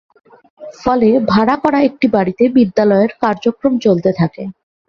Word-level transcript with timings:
ফলে 0.77 1.09
ভাড়া 1.31 1.55
করা 1.63 1.79
একটি 1.89 2.07
বাড়িতে 2.15 2.43
বিদ্যালয়ের 2.57 3.11
কার্যক্রম 3.23 3.73
চলতে 3.85 4.11
থাকে। 4.19 4.43